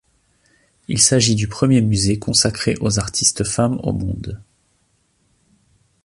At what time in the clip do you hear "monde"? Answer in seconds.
3.93-4.41